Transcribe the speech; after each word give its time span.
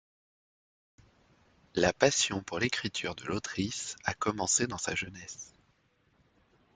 La 1.75 1.93
passion 1.93 2.41
pour 2.41 2.57
l’écriture 2.57 3.13
de 3.13 3.23
l’autrice 3.25 3.97
a 4.03 4.15
commencé 4.15 4.65
dans 4.65 4.79
sa 4.79 4.95
jeunesse. 4.95 5.53